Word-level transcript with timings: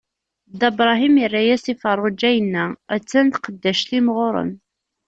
Dda 0.51 0.69
Bṛahim 0.77 1.15
irra-as 1.25 1.65
i 1.73 1.75
Feṛṛuǧa, 1.81 2.29
inna: 2.39 2.65
a-tt-an 2.95 3.27
tqeddact-im 3.29 4.07
ɣur-m. 4.15 4.51